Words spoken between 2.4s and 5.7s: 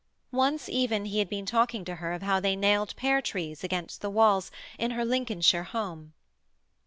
nailed pear trees against the walls in her Lincolnshire